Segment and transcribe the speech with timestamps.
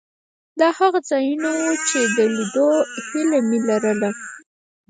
[0.59, 2.69] دا هغه ځایونه وو چې د لیدو
[3.07, 4.09] هیله مې لرله.